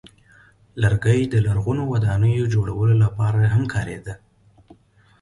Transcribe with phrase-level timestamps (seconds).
[0.81, 4.13] لرګی د لرغونو ودانیو جوړولو لپاره هم کارېده.